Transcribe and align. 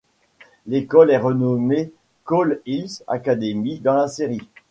L'école 0.65 1.11
est 1.11 1.19
renommée 1.19 1.93
Coal 2.23 2.59
Hill 2.65 2.89
Academy 3.05 3.77
dans 3.81 3.93
la 3.93 4.07
série. 4.07 4.41